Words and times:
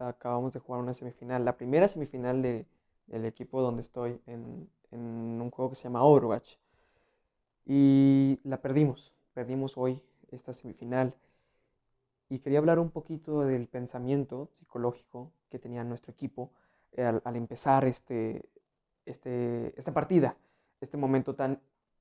acabamos 0.00 0.52
de 0.52 0.60
jugar 0.60 0.80
una 0.82 0.94
semifinal, 0.94 1.44
la 1.44 1.56
primera 1.56 1.88
semifinal 1.88 2.42
de, 2.42 2.66
del 3.06 3.24
equipo 3.24 3.62
donde 3.62 3.82
estoy 3.82 4.20
en, 4.26 4.68
un 4.92 5.50
juego 5.50 5.70
que 5.70 5.76
se 5.76 5.84
llama 5.84 6.02
Overwatch. 6.02 6.56
Y 7.64 8.38
la 8.44 8.60
perdimos, 8.60 9.14
perdimos 9.34 9.78
hoy 9.78 10.02
esta 10.30 10.52
semifinal. 10.52 11.14
Y 12.28 12.38
quería 12.38 12.58
hablar 12.58 12.78
un 12.78 12.90
poquito 12.90 13.42
del 13.42 13.66
pensamiento 13.68 14.48
psicológico 14.52 15.32
que 15.50 15.58
tenía 15.58 15.84
nuestro 15.84 16.12
equipo 16.12 16.52
eh, 16.92 17.04
al, 17.04 17.36
empezar 17.36 17.84
este, 17.86 18.48
este, 19.06 19.74
esta 19.78 19.92
partida, 19.92 20.36
este 20.80 20.96
momento 20.96 21.34
tan 21.34 21.60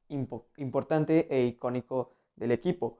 impo- 0.10 0.46
importante 0.58 1.28
e 1.36 1.46
icónico 1.46 2.12
del 2.36 2.52
equipo. 2.52 2.98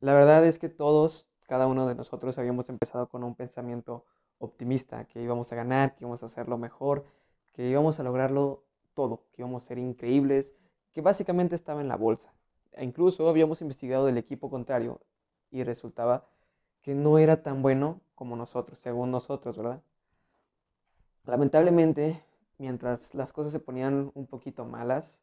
La 0.00 0.14
verdad 0.14 0.46
es 0.46 0.58
que 0.58 0.68
todos, 0.68 1.28
cada 1.46 1.66
uno 1.66 1.86
de 1.86 1.94
nosotros 1.94 2.38
habíamos 2.38 2.68
empezado 2.68 3.08
con 3.08 3.24
un 3.24 3.34
pensamiento 3.34 4.04
optimista, 4.38 5.04
que 5.04 5.22
íbamos 5.22 5.52
a 5.52 5.56
ganar, 5.56 5.94
que 5.94 6.04
íbamos 6.04 6.22
a 6.22 6.26
hacerlo 6.26 6.58
mejor, 6.58 7.04
que 7.52 7.68
íbamos 7.68 7.98
a 7.98 8.02
lograrlo 8.02 8.62
todo, 8.94 9.22
que 9.32 9.42
íbamos 9.42 9.64
a 9.64 9.68
ser 9.68 9.78
increíbles, 9.78 10.52
que 10.92 11.00
básicamente 11.00 11.54
estaba 11.54 11.80
en 11.80 11.88
la 11.88 11.96
bolsa. 11.96 12.32
E 12.72 12.84
incluso 12.84 13.28
habíamos 13.28 13.62
investigado 13.62 14.06
del 14.06 14.18
equipo 14.18 14.50
contrario 14.50 15.00
y 15.50 15.62
resultaba 15.62 16.26
que 16.82 16.94
no 16.94 17.18
era 17.18 17.42
tan 17.42 17.62
bueno 17.62 18.00
como 18.14 18.36
nosotros, 18.36 18.78
según 18.78 19.10
nosotros, 19.10 19.56
¿verdad? 19.56 19.82
Lamentablemente, 21.24 22.22
mientras 22.58 23.14
las 23.14 23.32
cosas 23.32 23.52
se 23.52 23.58
ponían 23.58 24.12
un 24.14 24.26
poquito 24.26 24.64
malas, 24.64 25.18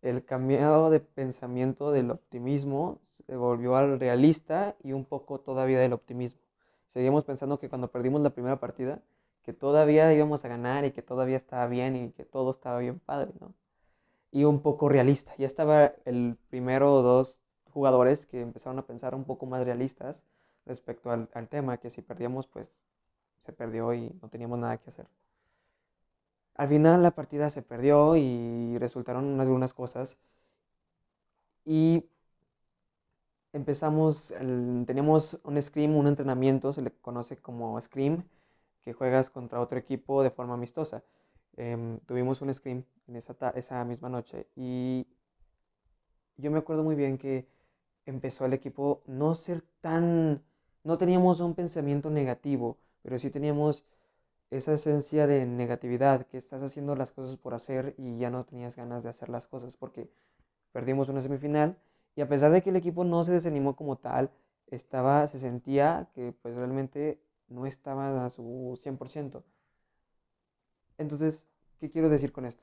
el 0.00 0.24
cambiado 0.24 0.90
de 0.90 1.00
pensamiento 1.00 1.90
del 1.90 2.10
optimismo 2.10 3.00
se 3.10 3.36
volvió 3.36 3.76
al 3.76 3.98
realista 3.98 4.76
y 4.82 4.92
un 4.92 5.04
poco 5.04 5.40
todavía 5.40 5.80
del 5.80 5.92
optimismo. 5.92 6.40
Seguíamos 6.88 7.24
pensando 7.24 7.58
que 7.58 7.68
cuando 7.68 7.90
perdimos 7.90 8.20
la 8.22 8.30
primera 8.30 8.60
partida, 8.60 9.00
que 9.42 9.52
todavía 9.52 10.12
íbamos 10.12 10.44
a 10.44 10.48
ganar 10.48 10.84
y 10.84 10.92
que 10.92 11.02
todavía 11.02 11.36
estaba 11.38 11.66
bien 11.68 11.96
y 11.96 12.10
que 12.12 12.24
todo 12.24 12.50
estaba 12.50 12.78
bien 12.80 12.98
padre, 13.00 13.32
¿no? 13.40 13.54
Y 14.32 14.44
un 14.44 14.62
poco 14.62 14.88
realista. 14.88 15.34
Ya 15.38 15.46
estaba 15.46 15.94
el 16.06 16.38
primero 16.50 16.94
o 16.94 17.02
dos 17.02 17.42
jugadores 17.72 18.26
que 18.26 18.40
empezaron 18.42 18.78
a 18.78 18.86
pensar 18.86 19.14
un 19.14 19.24
poco 19.24 19.46
más 19.46 19.66
realistas 19.66 20.16
respecto 20.66 21.10
al, 21.10 21.28
al 21.34 21.48
tema, 21.48 21.78
que 21.78 21.90
si 21.90 22.02
perdíamos, 22.02 22.46
pues 22.48 22.68
se 23.46 23.52
perdió 23.52 23.94
y 23.94 24.10
no 24.22 24.28
teníamos 24.30 24.58
nada 24.58 24.78
que 24.78 24.90
hacer. 24.90 25.06
Al 26.56 26.68
final 26.68 27.02
la 27.02 27.12
partida 27.12 27.48
se 27.48 27.62
perdió 27.62 28.14
y 28.14 28.76
resultaron 28.76 29.40
algunas 29.40 29.72
cosas 29.72 30.18
y 31.64 32.04
empezamos, 33.58 34.32
teníamos 34.86 35.38
un 35.44 35.60
scrim, 35.60 35.96
un 35.96 36.06
entrenamiento, 36.06 36.72
se 36.72 36.82
le 36.82 36.90
conoce 36.92 37.36
como 37.36 37.80
scrim, 37.80 38.22
que 38.84 38.92
juegas 38.92 39.30
contra 39.30 39.60
otro 39.60 39.78
equipo 39.78 40.22
de 40.22 40.30
forma 40.30 40.54
amistosa. 40.54 41.02
Em, 41.56 41.98
tuvimos 42.06 42.40
un 42.42 42.54
scrim 42.54 42.84
en 43.08 43.16
esa, 43.16 43.50
esa 43.50 43.84
misma 43.84 44.08
noche 44.08 44.46
y 44.56 45.06
yo 46.36 46.50
me 46.50 46.58
acuerdo 46.58 46.84
muy 46.84 46.94
bien 46.94 47.18
que 47.18 47.46
empezó 48.06 48.46
el 48.46 48.52
equipo 48.52 49.02
no 49.06 49.34
ser 49.34 49.62
tan, 49.80 50.42
no 50.84 50.98
teníamos 50.98 51.40
un 51.40 51.54
pensamiento 51.54 52.10
negativo, 52.10 52.78
pero 53.02 53.18
sí 53.18 53.30
teníamos 53.30 53.84
esa 54.50 54.74
esencia 54.74 55.26
de 55.26 55.46
negatividad, 55.46 56.26
que 56.26 56.38
estás 56.38 56.62
haciendo 56.62 56.96
las 56.96 57.10
cosas 57.12 57.36
por 57.36 57.54
hacer 57.54 57.94
y 57.98 58.18
ya 58.18 58.30
no 58.30 58.44
tenías 58.44 58.76
ganas 58.76 59.02
de 59.02 59.10
hacer 59.10 59.28
las 59.28 59.46
cosas 59.46 59.74
porque 59.76 60.08
perdimos 60.72 61.08
una 61.08 61.22
semifinal 61.22 61.76
y 62.18 62.22
a 62.22 62.28
pesar 62.28 62.52
de 62.52 62.62
que 62.62 62.70
el 62.70 62.76
equipo 62.76 63.04
no 63.04 63.24
se 63.24 63.32
desanimó 63.32 63.76
como 63.76 63.96
tal, 63.96 64.30
estaba, 64.68 65.26
se 65.28 65.38
sentía 65.40 66.10
que 66.14 66.32
pues 66.42 66.54
realmente 66.56 67.20
no 67.48 67.66
estaba 67.66 68.26
a 68.26 68.30
su 68.30 68.78
100%. 68.82 69.44
Entonces, 70.98 71.46
¿qué 71.80 71.90
quiero 71.90 72.10
decir 72.10 72.30
con 72.30 72.44
esto? 72.44 72.62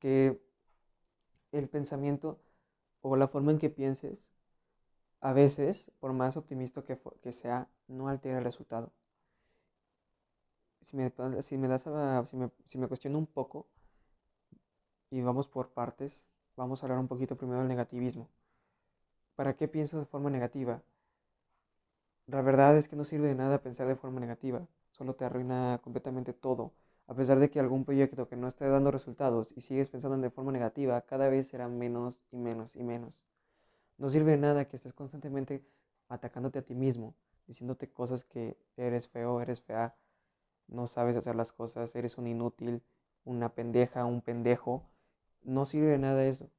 Que 0.00 0.38
el 1.52 1.70
pensamiento 1.70 2.38
o 3.00 3.16
la 3.16 3.28
forma 3.28 3.52
en 3.52 3.58
que 3.58 3.70
pienses, 3.70 4.28
a 5.20 5.32
veces, 5.32 5.90
por 6.00 6.12
más 6.12 6.36
optimista 6.36 6.82
que, 6.84 6.98
que 7.22 7.32
sea, 7.32 7.68
no 7.88 8.08
altera 8.08 8.38
el 8.38 8.44
resultado. 8.44 8.92
Si 10.88 10.96
me, 10.96 11.06
si 11.46 11.54
me 11.58 11.66
das 11.72 11.84
a- 11.88 12.24
si 12.28 12.36
me, 12.36 12.46
si 12.64 12.78
me 12.78 12.86
cuestiono 12.88 13.18
un 13.18 13.26
poco 13.26 13.66
y 15.10 15.22
vamos 15.22 15.48
por 15.48 15.70
partes, 15.72 16.22
vamos 16.56 16.82
a 16.82 16.86
hablar 16.86 16.98
un 16.98 17.08
poquito 17.08 17.36
primero 17.36 17.60
del 17.60 17.68
negativismo. 17.68 18.28
¿Para 19.36 19.54
qué 19.54 19.68
pienso 19.68 19.98
de 19.98 20.06
forma 20.06 20.30
negativa? 20.30 20.82
La 22.26 22.42
verdad 22.42 22.76
es 22.76 22.88
que 22.88 22.96
no 22.96 23.04
sirve 23.04 23.28
de 23.28 23.34
nada 23.34 23.62
pensar 23.62 23.86
de 23.86 23.96
forma 23.96 24.20
negativa, 24.20 24.66
solo 24.90 25.14
te 25.14 25.24
arruina 25.24 25.80
completamente 25.82 26.32
todo. 26.32 26.72
A 27.06 27.14
pesar 27.14 27.38
de 27.38 27.50
que 27.50 27.60
algún 27.60 27.84
proyecto 27.84 28.28
que 28.28 28.36
no 28.36 28.48
esté 28.48 28.66
dando 28.68 28.90
resultados 28.90 29.52
y 29.56 29.60
sigues 29.60 29.90
pensando 29.90 30.18
de 30.18 30.30
forma 30.30 30.52
negativa, 30.52 31.00
cada 31.02 31.28
vez 31.28 31.48
será 31.48 31.68
menos 31.68 32.20
y 32.30 32.36
menos 32.38 32.76
y 32.76 32.82
menos. 32.82 33.24
No 33.98 34.08
sirve 34.10 34.32
de 34.32 34.38
nada 34.38 34.66
que 34.66 34.76
estés 34.76 34.94
constantemente 34.94 35.64
atacándote 36.08 36.60
a 36.60 36.62
ti 36.62 36.74
mismo, 36.74 37.14
diciéndote 37.46 37.90
cosas 37.90 38.24
que 38.24 38.56
eres 38.76 39.08
feo, 39.08 39.40
eres 39.40 39.62
fea, 39.62 39.94
no 40.68 40.86
sabes 40.86 41.16
hacer 41.16 41.36
las 41.36 41.52
cosas, 41.52 41.94
eres 41.96 42.18
un 42.18 42.26
inútil, 42.26 42.82
una 43.24 43.50
pendeja, 43.50 44.04
un 44.04 44.20
pendejo. 44.20 44.84
No 45.44 45.66
sirve 45.66 45.88
de 45.88 45.98
nada 45.98 46.24
eso. 46.24 46.50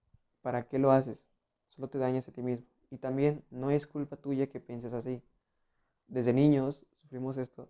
¿Para 0.41 0.67
qué 0.67 0.79
lo 0.79 0.91
haces? 0.91 1.23
Solo 1.69 1.89
te 1.89 1.97
dañas 1.97 2.27
a 2.27 2.31
ti 2.31 2.41
mismo. 2.41 2.65
Y 2.91 2.97
también 2.97 3.43
no 3.49 3.71
es 3.71 3.87
culpa 3.87 4.15
tuya 4.15 4.47
que 4.47 4.59
pienses 4.59 4.93
así. 4.93 5.21
Desde 6.07 6.33
niños 6.33 6.85
sufrimos 7.01 7.37
esto, 7.37 7.67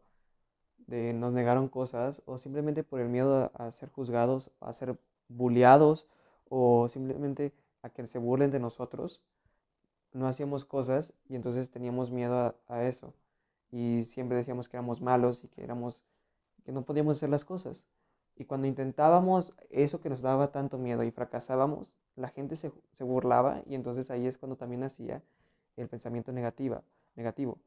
de 0.88 1.14
nos 1.14 1.34
negaron 1.34 1.70
cosas 1.70 2.22
o 2.26 2.38
simplemente 2.38 2.84
por 2.84 3.00
el 3.00 3.10
miedo 3.10 3.52
a, 3.54 3.72
ser 3.72 3.90
juzgados, 3.90 4.52
a 4.60 4.74
ser 4.74 4.98
bulleados 5.30 6.06
o 6.50 6.90
simplemente 6.90 7.54
a 7.82 7.90
que 7.90 8.08
se 8.08 8.20
burlen 8.20 8.52
de 8.52 8.60
nosotros, 8.60 9.22
no 10.14 10.28
hacíamos 10.28 10.66
cosas 10.66 11.14
y 11.30 11.36
entonces 11.36 11.70
teníamos 11.70 12.12
miedo 12.12 12.36
a, 12.38 12.56
a 12.68 12.84
eso. 12.84 13.14
Y 13.72 14.04
siempre 14.06 14.38
decíamos 14.38 14.70
que 14.70 14.78
éramos 14.78 15.02
malos 15.02 15.44
y 15.44 15.48
que 15.48 15.64
éramos, 15.64 16.04
que 16.66 16.72
no 16.72 16.84
podíamos 16.84 17.18
hacer 17.18 17.30
las 17.30 17.46
cosas. 17.46 17.84
Y 18.36 18.46
cuando 18.46 18.68
intentábamos 18.68 19.54
eso 19.70 20.02
que 20.02 20.10
nos 20.10 20.22
daba 20.22 20.52
tanto 20.52 20.78
miedo 20.78 21.04
y 21.04 21.12
fracasábamos, 21.12 21.94
la 22.16 22.30
gente 22.30 22.56
se, 22.56 22.72
burlaba 23.00 23.62
y 23.66 23.76
entonces 23.76 24.12
ahí 24.12 24.28
es 24.28 24.38
cuando 24.38 24.58
también 24.58 24.84
hacía 24.84 25.22
el 25.78 25.88
pensamiento 25.88 26.32
negativa, 26.32 26.84
negativo. 27.16 27.60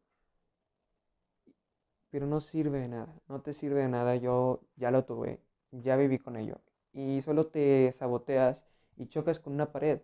Pero 2.10 2.26
no 2.26 2.40
sirve 2.40 2.80
de 2.80 2.88
nada, 2.88 3.14
no 3.28 3.40
te 3.40 3.52
sirve 3.52 3.82
de 3.82 3.88
nada, 3.88 4.16
yo 4.16 4.60
ya 4.76 4.90
lo 4.90 5.04
tuve, 5.04 5.40
ya 5.72 5.96
viví 5.96 6.18
con 6.18 6.36
ello. 6.36 6.60
Y 6.92 7.20
solo 7.22 7.46
te 7.46 7.94
saboteas 7.98 8.64
y 8.96 9.06
chocas 9.08 9.38
con 9.40 9.52
una 9.54 9.72
pared. 9.72 10.00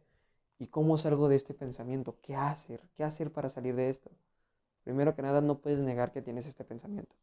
¿Y 0.58 0.68
cómo 0.68 0.96
salgo 0.98 1.28
de 1.28 1.36
este 1.36 1.54
pensamiento? 1.54 2.16
¿Qué 2.22 2.36
hacer? 2.36 2.82
¿Qué 2.96 3.04
hacer 3.04 3.32
para 3.32 3.48
salir 3.48 3.74
de 3.74 3.90
esto? 3.90 4.10
Primero 4.84 5.14
que 5.14 5.22
nada, 5.22 5.40
no 5.40 5.58
puedes 5.58 5.78
negar 5.80 6.12
que 6.12 6.22
tienes 6.22 6.46
este 6.46 6.64
pensamiento. 6.64 7.14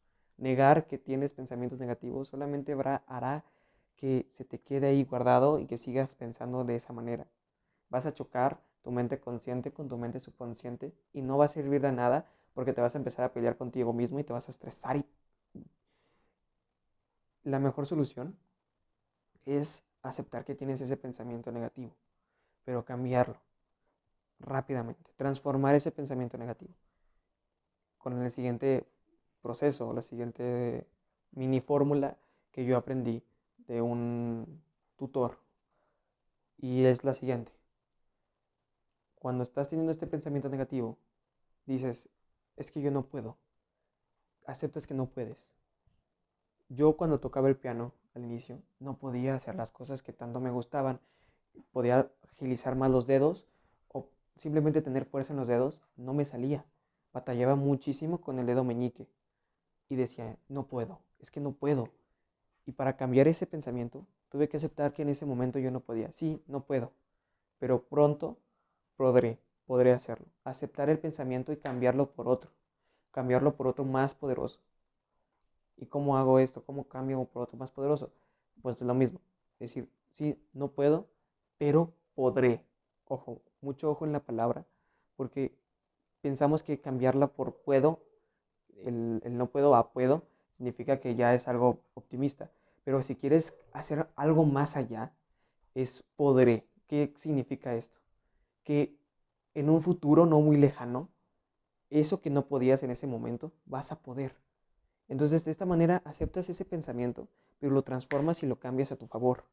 Negar 0.42 0.88
que 0.88 0.98
tienes 0.98 1.34
pensamientos 1.34 1.78
negativos 1.78 2.30
solamente 2.30 2.76
hará 3.06 3.46
que 3.96 4.28
se 4.32 4.44
te 4.44 4.60
quede 4.60 4.88
ahí 4.88 5.04
guardado 5.04 5.60
y 5.60 5.68
que 5.68 5.78
sigas 5.78 6.16
pensando 6.16 6.64
de 6.64 6.76
esa 6.78 6.94
manera. 6.94 7.28
Vas 7.90 8.08
a 8.08 8.14
chocar 8.16 8.60
tu 8.82 8.90
mente 8.90 9.20
consciente 9.20 9.72
con 9.72 9.88
tu 9.88 10.00
mente 10.00 10.20
subconsciente 10.20 10.96
y 11.14 11.22
no 11.22 11.38
va 11.38 11.46
a 11.46 11.48
servir 11.48 11.80
de 11.82 11.92
nada 11.92 12.26
porque 12.56 12.74
te 12.74 12.82
vas 12.82 12.96
a 12.96 12.98
empezar 12.98 13.24
a 13.24 13.34
pelear 13.34 13.56
contigo 13.56 13.94
mismo 13.94 14.20
y 14.20 14.24
te 14.24 14.34
vas 14.34 14.48
a 14.48 14.52
estresar. 14.52 15.06
La 17.44 17.60
mejor 17.60 17.86
solución 17.86 18.36
es 19.46 19.84
aceptar 20.02 20.44
que 20.44 20.56
tienes 20.56 20.82
ese 20.82 20.98
pensamiento 20.98 21.52
negativo, 21.52 21.96
pero 22.66 22.84
cambiarlo 22.84 23.40
rápidamente, 24.40 25.12
transformar 25.18 25.76
ese 25.76 25.92
pensamiento 25.92 26.40
negativo 26.40 26.74
con 28.00 28.20
el 28.20 28.32
siguiente 28.32 28.88
proceso, 29.42 29.94
la 29.94 30.02
siguiente 30.02 30.88
mini 31.32 31.62
fórmula 31.62 32.18
que 32.52 32.66
yo 32.66 32.78
aprendí 32.78 33.24
de 33.68 33.82
un 33.82 34.62
tutor. 34.98 35.40
Y 36.58 36.86
es 36.86 37.04
la 37.04 37.14
siguiente. 37.14 37.52
Cuando 39.16 39.44
estás 39.44 39.70
teniendo 39.70 39.92
este 39.92 40.08
pensamiento 40.08 40.50
negativo, 40.50 40.98
dices, 41.66 42.10
es 42.58 42.72
que 42.72 42.82
yo 42.82 42.92
no 42.92 43.04
puedo. 43.04 43.38
Aceptas 44.46 44.88
que 44.88 44.94
no 44.94 45.08
puedes. 45.08 45.50
Yo 46.70 46.98
cuando 46.98 47.20
tocaba 47.20 47.50
el 47.50 47.56
piano 47.56 47.94
al 48.16 48.24
inicio, 48.24 48.62
no 48.80 48.98
podía 48.98 49.36
hacer 49.36 49.56
las 49.56 49.72
cosas 49.72 50.02
que 50.02 50.14
tanto 50.14 50.40
me 50.40 50.52
gustaban. 50.52 51.00
Podía 51.72 52.12
agilizar 52.34 52.76
más 52.76 52.92
los 52.92 53.08
dedos 53.08 53.46
o 53.90 54.08
simplemente 54.38 54.82
tener 54.82 55.06
fuerza 55.06 55.34
en 55.34 55.40
los 55.40 55.48
dedos, 55.48 55.82
no 55.98 56.14
me 56.14 56.26
salía. 56.26 56.66
Batallaba 57.14 57.56
muchísimo 57.56 58.22
con 58.22 58.40
el 58.40 58.46
dedo 58.46 58.64
meñique 58.64 59.08
y 59.92 59.98
decía, 59.98 60.38
no 60.48 60.68
puedo, 60.68 61.02
es 61.20 61.32
que 61.32 61.42
no 61.42 61.52
puedo. 61.52 61.90
Y 62.66 62.72
para 62.72 62.96
cambiar 62.96 63.28
ese 63.28 63.46
pensamiento, 63.46 64.08
tuve 64.30 64.48
que 64.48 64.56
aceptar 64.56 64.94
que 64.94 65.02
en 65.02 65.10
ese 65.10 65.26
momento 65.26 65.60
yo 65.60 65.70
no 65.70 65.82
podía. 65.82 66.14
Sí, 66.14 66.42
no 66.48 66.64
puedo, 66.64 66.94
pero 67.60 67.84
pronto 67.84 68.38
podré, 68.96 69.38
podré 69.66 69.92
hacerlo. 69.92 70.28
Aceptar 70.46 70.90
el 70.90 70.98
pensamiento 70.98 71.52
y 71.52 71.58
cambiarlo 71.58 72.10
por 72.10 72.30
otro, 72.30 72.52
cambiarlo 73.12 73.54
por 73.58 73.68
otro 73.68 73.84
más 73.84 74.14
poderoso. 74.14 74.62
¿Y 75.76 75.88
cómo 75.88 76.16
hago 76.18 76.40
esto? 76.40 76.64
¿Cómo 76.64 76.86
cambio 76.86 77.26
por 77.26 77.44
otro 77.44 77.58
más 77.58 77.70
poderoso? 77.70 78.14
Pues 78.62 78.78
es 78.78 78.84
lo 78.84 78.94
mismo. 78.94 79.20
Decir, 79.60 79.90
sí, 80.12 80.42
no 80.54 80.70
puedo, 80.70 81.10
pero 81.58 81.92
podré. 82.16 82.64
Ojo, 83.10 83.42
mucho 83.60 83.92
ojo 83.92 84.06
en 84.06 84.14
la 84.14 84.22
palabra, 84.22 84.66
porque 85.18 85.54
pensamos 86.22 86.64
que 86.64 86.80
cambiarla 86.80 87.28
por 87.28 87.58
puedo, 87.58 88.00
el, 88.86 89.22
no 89.38 89.50
puedo 89.50 89.76
a 89.76 89.92
puedo, 89.94 90.24
significa 90.58 91.00
que 91.00 91.16
ya 91.16 91.34
es 91.34 91.48
algo 91.48 91.80
optimista. 91.94 92.52
Pero 92.84 93.02
si 93.04 93.16
quieres 93.16 93.54
hacer 93.74 94.08
algo 94.16 94.46
más 94.46 94.76
allá, 94.78 95.14
es 95.76 96.04
podré. 96.16 96.68
¿Qué 96.88 97.14
significa 97.18 97.76
esto? 97.76 98.00
Que 98.64 98.96
en 99.56 99.70
un 99.70 99.82
futuro 99.82 100.26
no 100.26 100.42
muy 100.42 100.58
lejano, 100.58 101.10
eso 101.90 102.22
que 102.22 102.30
no 102.30 102.48
podías 102.48 102.84
en 102.84 102.92
ese 102.92 103.08
momento, 103.08 103.52
vas 103.66 103.92
a 103.92 104.00
poder. 104.02 104.36
Entonces, 105.10 105.46
de 105.46 105.52
esta 105.52 105.66
manera 105.66 106.02
aceptas 106.06 106.50
ese 106.50 106.66
pensamiento, 106.66 107.28
pero 107.60 107.74
lo 107.74 107.84
transformas 107.84 108.44
y 108.44 108.48
lo 108.48 108.60
cambias 108.60 108.92
a 108.92 108.98
tu 108.98 109.08
favor. 109.08 109.46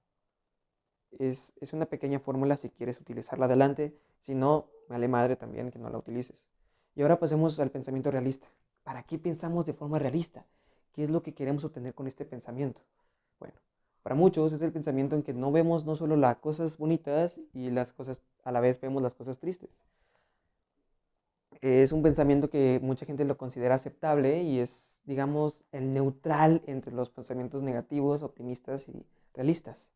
Es, 1.18 1.52
es 1.60 1.72
una 1.74 1.86
pequeña 1.86 2.18
fórmula 2.18 2.56
si 2.56 2.70
quieres 2.70 2.98
utilizarla 3.00 3.46
adelante, 3.46 3.94
si 4.20 4.34
no, 4.34 4.68
vale 4.88 5.08
madre 5.08 5.36
también 5.36 5.70
que 5.70 5.78
no 5.78 5.90
la 5.90 5.98
utilices. 5.98 6.36
Y 6.94 7.02
ahora 7.02 7.18
pasemos 7.18 7.58
al 7.60 7.70
pensamiento 7.70 8.10
realista. 8.10 8.48
¿Para 8.88 9.02
qué 9.02 9.18
pensamos 9.18 9.66
de 9.66 9.74
forma 9.74 9.98
realista? 9.98 10.46
¿Qué 10.94 11.04
es 11.04 11.10
lo 11.10 11.22
que 11.22 11.34
queremos 11.34 11.62
obtener 11.62 11.92
con 11.92 12.06
este 12.06 12.24
pensamiento? 12.24 12.80
Bueno, 13.38 13.54
para 14.02 14.14
muchos 14.14 14.54
es 14.54 14.62
el 14.62 14.72
pensamiento 14.72 15.14
en 15.14 15.22
que 15.22 15.34
no 15.34 15.52
vemos 15.52 15.84
no 15.84 15.94
solo 15.94 16.16
las 16.16 16.38
cosas 16.38 16.78
bonitas 16.78 17.38
y 17.52 17.68
las 17.68 17.92
cosas, 17.92 18.18
a 18.44 18.50
la 18.50 18.60
vez 18.60 18.80
vemos 18.80 19.02
las 19.02 19.14
cosas 19.14 19.38
tristes. 19.38 19.68
Es 21.60 21.92
un 21.92 22.02
pensamiento 22.02 22.48
que 22.48 22.80
mucha 22.82 23.04
gente 23.04 23.26
lo 23.26 23.36
considera 23.36 23.74
aceptable 23.74 24.42
y 24.42 24.58
es, 24.60 25.02
digamos, 25.04 25.62
el 25.70 25.92
neutral 25.92 26.62
entre 26.64 26.94
los 26.94 27.10
pensamientos 27.10 27.62
negativos, 27.62 28.22
optimistas 28.22 28.88
y 28.88 29.04
realistas. 29.34 29.90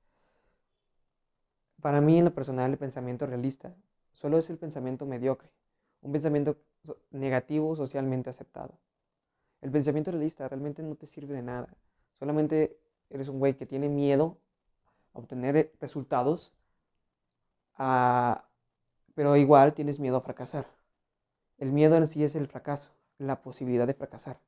Para 1.81 2.03
mí, 2.03 2.19
en 2.19 2.27
lo 2.27 2.35
personal, 2.35 2.71
el 2.71 2.77
pensamiento 2.77 3.25
realista 3.25 3.75
solo 4.11 4.37
es 4.37 4.51
el 4.51 4.59
pensamiento 4.59 5.07
mediocre, 5.07 5.49
un 6.03 6.13
pensamiento 6.13 6.57
negativo 7.11 7.75
socialmente 7.77 8.31
aceptado. 8.31 8.79
El 9.61 9.71
pensamiento 9.71 10.11
realista 10.11 10.49
realmente 10.49 10.83
no 10.83 10.97
te 10.97 11.07
sirve 11.07 11.35
de 11.35 11.43
nada, 11.43 11.69
solamente 12.19 12.77
eres 13.11 13.29
un 13.29 13.39
güey 13.39 13.55
que 13.55 13.67
tiene 13.67 13.89
miedo 13.89 14.39
a 15.15 15.19
obtener 15.21 15.57
eh, 15.57 15.73
resultados, 15.81 16.53
pero 19.15 19.37
igual 19.37 19.75
tienes 19.75 19.99
miedo 19.99 20.17
a 20.17 20.21
fracasar. 20.21 20.67
El 21.59 21.73
miedo 21.73 21.97
en 21.97 22.09
sí 22.09 22.25
es 22.25 22.35
el 22.35 22.49
fracaso, 22.49 22.91
la 23.19 23.43
posibilidad 23.43 23.87
de 23.87 23.95
fracasar. 23.95 24.39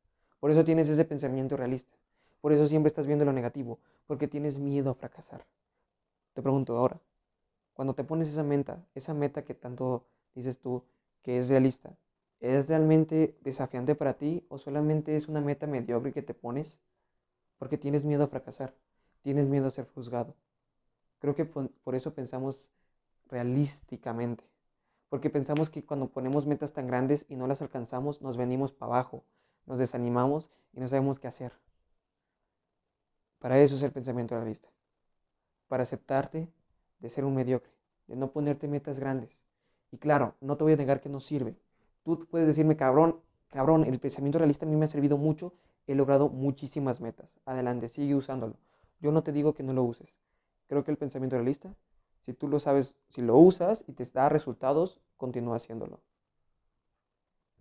Por 0.41 0.51
eso 0.51 0.65
tienes 0.65 0.89
ese 0.89 1.05
pensamiento 1.05 1.57
realista. 1.57 1.97
Por 2.41 2.53
eso 2.53 2.67
siempre 2.67 2.89
estás 2.89 3.07
viendo 3.07 3.25
lo 3.25 3.33
negativo, 3.33 3.79
porque 4.07 4.29
tienes 4.29 4.59
miedo 4.59 4.91
a 4.91 4.95
fracasar. 4.95 5.47
Te 6.33 6.43
pregunto 6.43 6.77
ahora, 6.77 7.01
cuando 7.75 7.95
te 7.95 8.05
pones 8.05 8.29
esa 8.29 8.43
meta, 8.43 8.85
esa 8.95 9.15
meta 9.15 9.45
que 9.45 9.55
tanto 9.55 10.05
dices 10.35 10.59
tú 10.59 10.83
que 11.25 11.39
es 11.39 11.49
realista, 11.49 11.97
¿es 12.39 12.69
realmente 12.69 13.37
desafiante 13.41 13.97
para 13.97 14.15
ti 14.15 14.47
o 14.49 14.59
solamente 14.59 15.17
es 15.17 15.27
una 15.29 15.41
meta 15.41 15.67
mediocre 15.67 16.13
que 16.13 16.23
te 16.23 16.35
pones 16.35 16.79
porque 17.59 17.79
tienes 17.79 18.05
miedo 18.05 18.25
a 18.25 18.29
fracasar, 18.29 18.75
tienes 19.23 19.49
miedo 19.49 19.67
a 19.67 19.71
ser 19.71 19.89
juzgado. 19.95 20.37
Creo 21.19 21.35
que 21.35 21.47
por 21.47 21.95
eso 21.95 22.15
pensamos 22.15 22.71
realísticamente, 23.29 24.45
porque 25.09 25.31
pensamos 25.31 25.71
que 25.71 25.85
cuando 25.85 26.09
ponemos 26.09 26.47
metas 26.47 26.73
tan 26.75 26.87
grandes 26.87 27.25
y 27.29 27.37
no 27.37 27.47
las 27.47 27.63
alcanzamos, 27.63 28.21
nos 28.21 28.37
venimos 28.37 28.73
para 28.73 28.93
abajo, 28.93 29.25
nos 29.65 29.79
desanimamos 29.79 30.51
y 30.75 30.81
no 30.81 30.89
sabemos 30.89 31.19
qué 31.19 31.29
hacer. 31.29 31.53
Para 33.39 33.59
eso 33.61 33.77
es 33.77 33.83
el 33.83 33.93
pensamiento 33.93 34.37
realista, 34.37 34.69
para 35.69 35.85
aceptarte 35.85 36.53
de 36.99 37.09
ser 37.09 37.25
un 37.25 37.35
mediocre, 37.35 37.73
de 38.07 38.17
no 38.17 38.31
ponerte 38.31 38.69
metas 38.69 38.99
grandes. 38.99 39.44
Y 39.95 39.99
claro, 39.99 40.35
no 40.41 40.57
te 40.57 40.65
voy 40.65 40.73
a 40.73 40.77
negar 40.77 41.01
que 41.01 41.09
no 41.09 41.21
sirve. 41.21 41.55
Tú 42.03 42.27
puedes 42.27 42.49
decirme, 42.49 42.77
cabrón, 42.77 43.21
cabrón, 43.51 43.85
el 43.85 44.01
pensamiento 44.01 44.39
realista 44.39 44.67
a 44.67 44.69
mí 44.69 44.75
me 44.75 44.87
ha 44.87 44.89
servido 44.89 45.17
mucho 45.17 45.53
he 45.87 45.95
logrado 45.95 46.31
muchísimas 46.31 47.01
metas. 47.01 47.31
Adelante, 47.47 47.89
sigue 47.89 48.17
usándolo. 48.17 48.57
Yo 48.99 49.13
no 49.13 49.23
te 49.23 49.31
digo 49.31 49.55
que 49.55 49.63
no 49.63 49.73
lo 49.73 49.85
uses. 49.85 50.13
Creo 50.67 50.83
que 50.83 50.91
el 50.91 50.97
pensamiento 50.97 51.37
realista, 51.37 51.77
si 52.23 52.33
tú 52.33 52.49
lo 52.49 52.59
sabes, 52.59 52.97
si 53.09 53.23
lo 53.23 53.37
usas 53.37 53.85
y 53.87 53.93
te 53.93 54.05
da 54.07 54.29
resultados, 54.29 55.01
continúa 55.17 55.59
haciéndolo. 55.59 56.01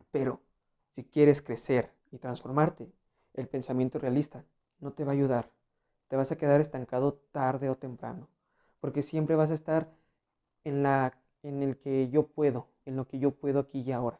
Pero 0.09 0.41
si 0.89 1.03
quieres 1.03 1.43
crecer 1.43 1.91
y 2.11 2.17
transformarte, 2.17 2.91
el 3.35 3.47
pensamiento 3.47 3.99
realista 3.99 4.43
no 4.79 4.91
te 4.93 5.03
va 5.03 5.11
a 5.11 5.13
ayudar. 5.13 5.51
Te 6.07 6.15
vas 6.15 6.31
a 6.31 6.35
quedar 6.35 6.61
estancado 6.61 7.19
tarde 7.31 7.69
o 7.69 7.75
temprano, 7.75 8.27
porque 8.79 9.03
siempre 9.03 9.35
vas 9.35 9.51
a 9.51 9.55
estar 9.55 9.91
en 10.63 10.81
la 10.81 11.13
en 11.43 11.61
el 11.61 11.77
que 11.77 12.09
yo 12.09 12.27
puedo, 12.27 12.67
en 12.85 12.95
lo 12.95 13.07
que 13.07 13.19
yo 13.19 13.31
puedo 13.31 13.59
aquí 13.59 13.81
y 13.81 13.91
ahora, 13.91 14.19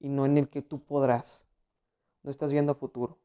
y 0.00 0.08
no 0.08 0.26
en 0.26 0.38
el 0.38 0.48
que 0.48 0.62
tú 0.62 0.82
podrás. 0.82 1.46
No 2.22 2.30
estás 2.30 2.52
viendo 2.52 2.72
a 2.72 2.74
futuro. 2.74 3.18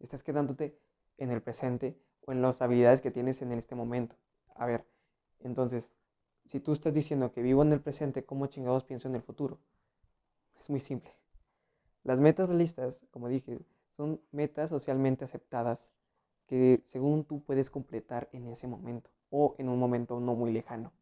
Estás 0.00 0.22
quedándote 0.22 0.78
en 1.16 1.30
el 1.30 1.42
presente 1.42 1.98
o 2.26 2.32
en 2.32 2.42
las 2.42 2.60
habilidades 2.60 3.00
que 3.00 3.10
tienes 3.10 3.42
en 3.42 3.52
este 3.52 3.74
momento. 3.74 4.16
A 4.54 4.66
ver, 4.66 4.84
entonces, 5.40 5.90
si 6.44 6.60
tú 6.60 6.72
estás 6.72 6.94
diciendo 6.94 7.32
que 7.32 7.42
vivo 7.42 7.62
en 7.62 7.72
el 7.72 7.80
presente, 7.80 8.24
¿cómo 8.24 8.46
chingados 8.46 8.84
pienso 8.84 9.08
en 9.08 9.14
el 9.16 9.22
futuro? 9.22 9.58
Es 10.58 10.70
muy 10.70 10.80
simple. 10.80 11.10
Las 12.04 12.20
metas 12.20 12.48
realistas, 12.48 13.04
como 13.10 13.28
dije, 13.28 13.58
son 13.90 14.20
metas 14.32 14.70
socialmente 14.70 15.24
aceptadas 15.24 15.90
que 16.46 16.82
según 16.86 17.24
tú 17.24 17.42
puedes 17.42 17.70
completar 17.70 18.28
en 18.32 18.48
ese 18.48 18.66
momento 18.66 19.10
o 19.30 19.54
en 19.58 19.68
un 19.68 19.78
momento 19.78 20.18
no 20.20 20.34
muy 20.34 20.52
lejano. 20.52 20.92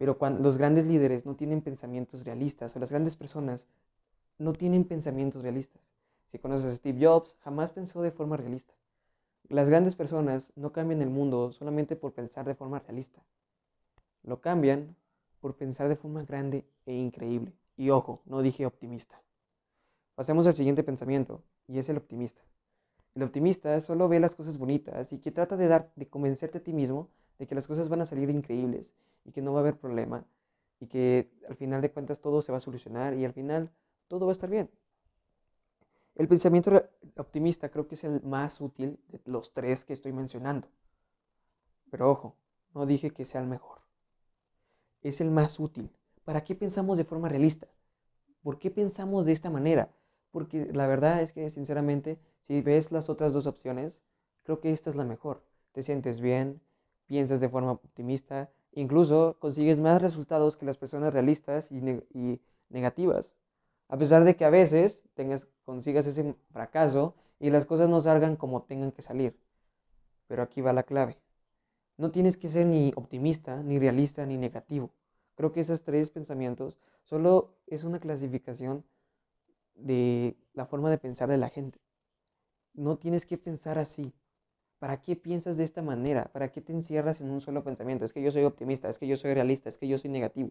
Pero 0.00 0.16
los 0.40 0.56
grandes 0.56 0.86
líderes 0.86 1.26
no 1.26 1.36
tienen 1.36 1.60
pensamientos 1.60 2.24
realistas 2.24 2.74
o 2.74 2.78
las 2.78 2.88
grandes 2.88 3.16
personas 3.16 3.66
no 4.38 4.54
tienen 4.54 4.84
pensamientos 4.84 5.42
realistas, 5.42 5.82
si 6.32 6.38
conoces 6.38 6.72
a 6.72 6.74
Steve 6.74 7.06
Jobs, 7.06 7.36
jamás 7.40 7.72
pensó 7.72 8.00
de 8.00 8.10
forma 8.10 8.38
realista. 8.38 8.72
Las 9.50 9.68
grandes 9.68 9.94
personas 9.96 10.54
no 10.56 10.72
cambian 10.72 11.02
el 11.02 11.10
mundo 11.10 11.52
solamente 11.52 11.96
por 11.96 12.14
pensar 12.14 12.46
de 12.46 12.54
forma 12.54 12.78
realista. 12.78 13.22
Lo 14.22 14.40
cambian 14.40 14.96
por 15.38 15.56
pensar 15.56 15.90
de 15.90 15.96
forma 15.96 16.24
grande 16.24 16.64
e 16.86 16.94
increíble. 16.94 17.52
Y 17.76 17.90
ojo, 17.90 18.22
no 18.24 18.40
dije 18.40 18.64
optimista. 18.64 19.20
Pasemos 20.14 20.46
al 20.46 20.56
siguiente 20.56 20.82
pensamiento, 20.82 21.42
y 21.68 21.78
es 21.78 21.90
el 21.90 21.98
optimista. 21.98 22.40
El 23.14 23.24
optimista 23.24 23.78
solo 23.82 24.08
ve 24.08 24.18
las 24.18 24.34
cosas 24.34 24.56
bonitas 24.56 25.12
y 25.12 25.18
que 25.18 25.30
trata 25.30 25.58
de 25.58 25.68
dar, 25.68 25.92
de 25.94 26.08
convencerte 26.08 26.56
a 26.56 26.62
ti 26.62 26.72
mismo 26.72 27.10
de 27.38 27.46
que 27.46 27.54
las 27.54 27.66
cosas 27.66 27.90
van 27.90 28.00
a 28.00 28.06
salir 28.06 28.30
increíbles 28.30 28.90
y 29.24 29.32
que 29.32 29.42
no 29.42 29.52
va 29.52 29.60
a 29.60 29.62
haber 29.62 29.78
problema 29.78 30.24
y 30.80 30.86
que 30.86 31.30
al 31.48 31.56
final 31.56 31.80
de 31.82 31.90
cuentas 31.90 32.20
todo 32.20 32.42
se 32.42 32.52
va 32.52 32.58
a 32.58 32.60
solucionar 32.60 33.14
y 33.14 33.24
al 33.24 33.32
final 33.32 33.70
todo 34.08 34.26
va 34.26 34.32
a 34.32 34.38
estar 34.38 34.50
bien. 34.50 34.70
El 36.14 36.26
pensamiento 36.28 36.82
optimista 37.16 37.68
creo 37.70 37.86
que 37.86 37.94
es 37.94 38.04
el 38.04 38.22
más 38.22 38.60
útil 38.60 38.98
de 39.08 39.20
los 39.26 39.52
tres 39.52 39.84
que 39.84 39.92
estoy 39.92 40.12
mencionando. 40.12 40.68
Pero 41.90 42.10
ojo, 42.10 42.36
no 42.74 42.86
dije 42.86 43.10
que 43.10 43.24
sea 43.24 43.40
el 43.40 43.46
mejor. 43.46 43.78
Es 45.02 45.20
el 45.20 45.30
más 45.30 45.58
útil. 45.58 45.90
¿Para 46.24 46.44
qué 46.44 46.54
pensamos 46.54 46.98
de 46.98 47.04
forma 47.04 47.28
realista? 47.28 47.68
¿Por 48.42 48.58
qué 48.58 48.70
pensamos 48.70 49.26
de 49.26 49.32
esta 49.32 49.50
manera? 49.50 49.90
Porque 50.30 50.66
la 50.72 50.86
verdad 50.86 51.22
es 51.22 51.32
que, 51.32 51.48
sinceramente, 51.50 52.18
si 52.46 52.60
ves 52.60 52.92
las 52.92 53.08
otras 53.08 53.32
dos 53.32 53.46
opciones, 53.46 53.98
creo 54.44 54.60
que 54.60 54.72
esta 54.72 54.90
es 54.90 54.96
la 54.96 55.04
mejor. 55.04 55.42
Te 55.72 55.82
sientes 55.82 56.20
bien, 56.20 56.60
piensas 57.06 57.40
de 57.40 57.48
forma 57.48 57.72
optimista, 57.72 58.50
incluso 58.72 59.36
consigues 59.38 59.78
más 59.78 60.00
resultados 60.00 60.56
que 60.56 60.66
las 60.66 60.78
personas 60.78 61.12
realistas 61.12 61.68
y, 61.70 62.40
negativas. 62.68 63.32
A 63.88 63.98
pesar 63.98 64.24
de 64.24 64.36
que 64.36 64.44
a 64.44 64.50
veces 64.50 65.02
tengas 65.14 65.46
consigas 65.64 66.06
ese 66.06 66.34
fracaso 66.52 67.14
y 67.40 67.50
las 67.50 67.66
cosas 67.66 67.88
no 67.88 68.00
salgan 68.00 68.36
como 68.36 68.62
tengan 68.62 68.92
que 68.92 69.02
salir. 69.02 69.36
Pero 70.28 70.42
aquí 70.42 70.60
va 70.60 70.72
la 70.72 70.84
clave. 70.84 71.18
No 71.96 72.10
tienes 72.10 72.36
que 72.36 72.48
ser 72.48 72.66
ni 72.66 72.92
optimista, 72.96 73.62
ni 73.62 73.78
realista, 73.78 74.24
ni 74.26 74.36
negativo. 74.36 74.90
Creo 75.34 75.52
que 75.52 75.60
esos 75.60 75.82
tres 75.82 76.10
pensamientos 76.10 76.78
solo 77.04 77.56
es 77.66 77.84
una 77.84 77.98
clasificación 77.98 78.84
de 79.74 80.36
la 80.52 80.66
forma 80.66 80.90
de 80.90 80.98
pensar 80.98 81.28
de 81.28 81.38
la 81.38 81.48
gente. 81.48 81.80
No 82.74 82.98
tienes 82.98 83.26
que 83.26 83.38
pensar 83.38 83.78
así. 83.78 84.12
¿Para 84.80 85.02
qué 85.02 85.14
piensas 85.14 85.58
de 85.58 85.64
esta 85.64 85.82
manera? 85.82 86.24
¿Para 86.32 86.50
qué 86.50 86.62
te 86.62 86.72
encierras 86.72 87.20
en 87.20 87.30
un 87.30 87.42
solo 87.42 87.62
pensamiento? 87.62 88.06
Es 88.06 88.14
que 88.14 88.22
yo 88.22 88.32
soy 88.32 88.44
optimista, 88.44 88.88
es 88.88 88.98
que 88.98 89.06
yo 89.06 89.16
soy 89.16 89.34
realista, 89.34 89.68
es 89.68 89.76
que 89.76 89.86
yo 89.86 89.98
soy 89.98 90.10
negativo. 90.10 90.50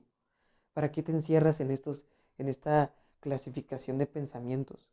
¿Para 0.73 0.91
qué 0.91 1.01
te 1.01 1.11
encierras 1.11 1.59
en 1.59 1.71
estos 1.71 2.05
en 2.37 2.47
esta 2.47 2.93
clasificación 3.21 3.97
de 3.97 4.05
pensamientos? 4.05 4.87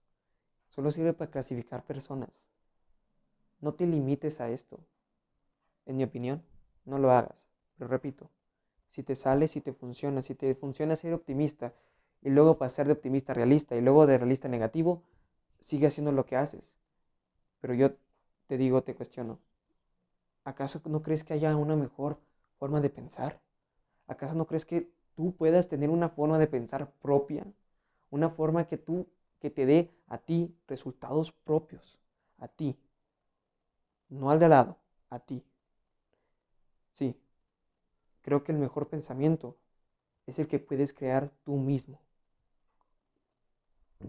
Solo 0.70 0.90
sirve 0.90 1.12
para 1.12 1.30
clasificar 1.30 1.84
personas. 1.84 2.30
No 3.60 3.74
te 3.74 3.86
limites 3.86 4.40
a 4.40 4.48
esto. 4.48 4.80
En 5.84 5.98
mi 5.98 6.04
opinión, 6.04 6.42
no 6.86 6.98
lo 6.98 7.10
hagas. 7.10 7.46
Pero 7.76 7.88
repito, 7.88 8.30
si 8.88 9.02
te 9.02 9.14
sale, 9.14 9.48
si 9.48 9.60
te 9.60 9.74
funciona, 9.74 10.22
si 10.22 10.34
te 10.34 10.54
funciona 10.54 10.96
ser 10.96 11.12
optimista 11.12 11.74
y 12.22 12.30
luego 12.30 12.56
pasar 12.56 12.86
de 12.86 12.94
optimista 12.94 13.32
a 13.32 13.34
realista 13.34 13.76
y 13.76 13.82
luego 13.82 14.06
de 14.06 14.16
realista 14.16 14.48
a 14.48 14.50
negativo, 14.50 15.02
sigue 15.60 15.88
haciendo 15.88 16.10
lo 16.10 16.24
que 16.24 16.36
haces. 16.36 16.72
Pero 17.60 17.74
yo 17.74 17.90
te 18.48 18.58
digo, 18.58 18.82
te 18.82 18.94
cuestiono, 18.94 19.38
¿acaso 20.44 20.80
no 20.86 21.02
crees 21.02 21.24
que 21.24 21.34
haya 21.34 21.54
una 21.56 21.76
mejor 21.76 22.18
forma 22.58 22.80
de 22.80 22.88
pensar? 22.88 23.42
¿Acaso 24.08 24.34
no 24.34 24.46
crees 24.46 24.64
que 24.66 24.90
tú 25.16 25.34
puedas 25.36 25.68
tener 25.68 25.90
una 25.90 26.08
forma 26.10 26.38
de 26.38 26.46
pensar 26.46 26.90
propia? 27.02 27.46
Una 28.10 28.30
forma 28.30 28.66
que 28.68 28.78
tú, 28.78 29.08
que 29.40 29.50
te 29.50 29.66
dé 29.66 29.90
a 30.08 30.18
ti 30.18 30.56
resultados 30.68 31.32
propios, 31.32 31.98
a 32.38 32.48
ti, 32.48 32.78
no 34.08 34.30
al 34.32 34.40
de 34.40 34.48
lado, 34.48 34.78
a 35.10 35.20
ti. 35.20 35.44
Sí, 36.92 37.14
creo 38.20 38.44
que 38.44 38.52
el 38.52 38.58
mejor 38.58 38.88
pensamiento 38.90 39.56
es 40.26 40.38
el 40.38 40.48
que 40.48 40.58
puedes 40.58 40.94
crear 40.94 41.30
tú 41.44 41.56
mismo. 41.56 42.00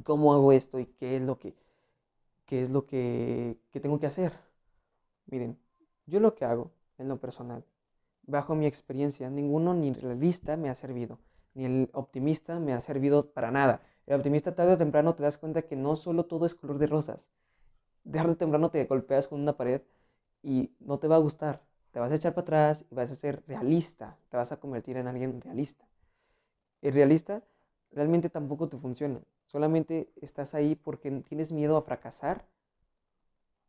¿Cómo 0.03 0.33
hago 0.33 0.53
esto 0.53 0.79
y 0.79 0.85
qué 0.85 1.17
es 1.17 1.21
lo 1.21 1.37
que, 1.39 1.53
qué 2.47 2.63
es 2.63 2.71
lo 2.71 2.87
que, 2.87 3.57
que 3.71 3.81
tengo 3.81 3.99
que 3.99 4.07
hacer? 4.07 4.33
Miren, 5.27 5.57
yo 6.07 6.19
lo 6.19 6.35
que 6.35 6.45
hago 6.45 6.71
en 6.97 7.07
lo 7.09 7.19
personal, 7.19 7.63
bajo 8.23 8.55
mi 8.55 8.65
experiencia, 8.67 9.29
ninguno 9.29 9.73
ni 9.75 9.93
realista 9.93 10.57
me 10.57 10.69
ha 10.69 10.75
servido, 10.75 11.19
ni 11.55 11.65
el 11.65 11.89
optimista 11.93 12.59
me 12.59 12.73
ha 12.73 12.81
servido 12.81 13.31
para 13.31 13.51
nada. 13.51 13.81
El 14.07 14.15
optimista 14.15 14.55
tarde 14.55 14.73
o 14.73 14.77
temprano 14.77 15.15
te 15.15 15.23
das 15.23 15.37
cuenta 15.37 15.63
que 15.63 15.75
no 15.75 15.95
solo 15.95 16.25
todo 16.25 16.45
es 16.45 16.55
color 16.55 16.79
de 16.79 16.87
rosas. 16.87 17.27
Tarde 18.11 18.33
o 18.33 18.37
temprano 18.37 18.71
te 18.71 18.85
golpeas 18.85 19.27
con 19.27 19.41
una 19.41 19.57
pared 19.57 19.81
y 20.43 20.71
no 20.79 20.99
te 20.99 21.07
va 21.07 21.15
a 21.17 21.19
gustar. 21.19 21.61
Te 21.91 21.99
vas 21.99 22.11
a 22.11 22.15
echar 22.15 22.33
para 22.33 22.43
atrás 22.45 22.85
y 22.91 22.95
vas 22.95 23.11
a 23.11 23.15
ser 23.15 23.43
realista. 23.47 24.17
Te 24.29 24.37
vas 24.37 24.51
a 24.51 24.59
convertir 24.59 24.97
en 24.97 25.07
alguien 25.07 25.41
realista. 25.41 25.85
El 26.81 26.93
realista 26.93 27.43
realmente 27.91 28.29
tampoco 28.29 28.67
te 28.69 28.77
funciona. 28.77 29.21
Solamente 29.47 30.11
estás 30.21 30.53
ahí 30.53 30.75
porque 30.75 31.09
tienes 31.21 31.53
miedo 31.53 31.77
a 31.77 31.81
fracasar 31.81 32.45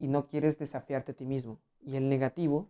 y 0.00 0.08
no 0.08 0.26
quieres 0.26 0.58
desafiarte 0.58 1.12
a 1.12 1.14
ti 1.14 1.24
mismo. 1.24 1.60
Y 1.80 1.96
el 1.96 2.08
negativo 2.08 2.68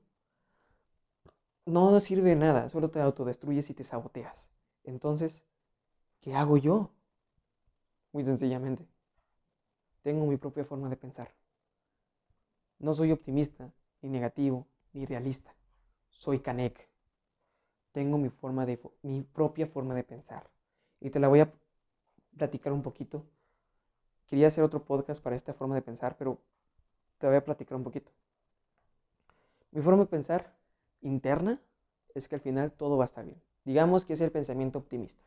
no 1.65 1.99
sirve 2.01 2.31
de 2.31 2.37
nada, 2.37 2.69
solo 2.69 2.91
te 2.91 3.01
autodestruyes 3.01 3.71
y 3.71 3.75
te 3.75 3.83
saboteas. 3.83 4.51
Entonces, 4.85 5.43
¿qué 6.21 6.35
hago 6.35 6.59
yo? 6.59 6.91
Muy 8.13 8.25
sencillamente, 8.25 8.87
tengo 10.03 10.27
mi 10.27 10.37
propia 10.37 10.65
forma 10.65 10.91
de 10.91 10.97
pensar. 10.97 11.35
No 12.79 12.93
soy 12.93 13.11
optimista, 13.11 13.73
ni 14.03 14.11
negativo, 14.11 14.67
ni 14.93 15.07
realista. 15.07 15.55
Soy 16.11 16.41
Canek. 16.41 16.89
Tengo 17.93 18.19
mi, 18.19 18.29
forma 18.29 18.67
de, 18.67 18.79
mi 19.03 19.23
propia 19.23 19.67
forma 19.67 19.95
de 19.95 20.05
pensar. 20.05 20.51
Y 21.01 21.11
te 21.11 21.19
la 21.19 21.29
voy 21.29 21.41
a 21.41 21.53
platicar 22.39 22.73
un 22.73 22.83
poquito. 22.83 23.25
Quería 24.27 24.49
hacer 24.49 24.65
otro 24.65 24.85
podcast 24.85 25.23
para 25.23 25.37
esta 25.37 25.53
forma 25.53 25.75
de 25.75 25.83
pensar, 25.83 26.17
pero 26.17 26.39
te 27.19 27.27
voy 27.27 27.37
a 27.37 27.45
platicar 27.45 27.77
un 27.77 27.85
poquito. 27.85 28.11
Mi 29.73 29.83
forma 29.83 30.05
de 30.05 30.09
pensar 30.09 30.55
interna 31.03 31.61
es 32.15 32.29
que 32.29 32.37
al 32.37 32.41
final 32.41 32.73
todo 32.73 32.97
va 32.97 33.05
a 33.05 33.07
estar 33.07 33.25
bien. 33.25 33.41
Digamos 33.65 34.05
que 34.05 34.15
es 34.15 34.21
el 34.21 34.33
pensamiento 34.33 34.79
optimista. 34.79 35.23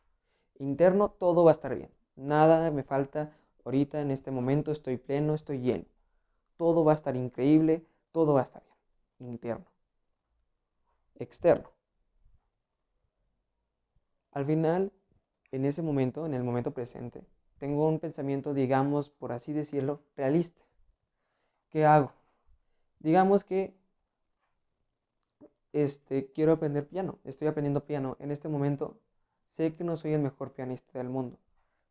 Interno, 0.60 1.12
todo 1.12 1.44
va 1.44 1.52
a 1.52 1.54
estar 1.54 1.76
bien. 1.76 1.92
Nada 2.16 2.72
me 2.72 2.84
falta. 2.84 3.36
Ahorita, 3.66 4.02
en 4.02 4.12
este 4.12 4.32
momento, 4.32 4.72
estoy 4.72 4.98
pleno, 4.98 5.36
estoy 5.36 5.60
lleno. 5.60 5.86
Todo 6.58 6.84
va 6.84 6.94
a 6.94 6.96
estar 6.96 7.16
increíble, 7.16 7.86
todo 8.12 8.34
va 8.34 8.42
a 8.42 8.44
estar 8.44 8.64
bien. 8.64 9.32
Interno. 9.32 9.66
Externo. 11.16 11.70
Al 14.32 14.46
final, 14.46 14.92
en 15.52 15.66
ese 15.66 15.82
momento, 15.82 16.26
en 16.26 16.34
el 16.34 16.44
momento 16.44 16.72
presente, 16.72 17.24
tengo 17.60 17.88
un 17.88 18.00
pensamiento, 18.00 18.54
digamos, 18.54 19.10
por 19.10 19.32
así 19.32 19.54
decirlo, 19.54 20.02
realista. 20.16 20.62
¿Qué 21.70 21.86
hago? 21.86 22.12
Digamos 23.00 23.44
que 23.44 23.74
este, 25.74 26.32
quiero 26.32 26.54
aprender 26.54 26.88
piano, 26.88 27.20
estoy 27.24 27.48
aprendiendo 27.48 27.86
piano. 27.86 28.18
En 28.20 28.32
este 28.32 28.48
momento 28.48 28.98
sé 29.48 29.76
que 29.76 29.84
no 29.84 29.96
soy 29.96 30.14
el 30.14 30.22
mejor 30.22 30.54
pianista 30.54 30.98
del 30.98 31.10
mundo. 31.10 31.38